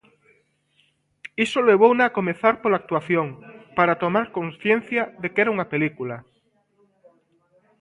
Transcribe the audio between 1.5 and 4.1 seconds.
levouna a comezar pola actuación, para